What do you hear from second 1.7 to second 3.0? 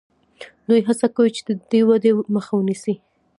دې ودې مخه ونیسي.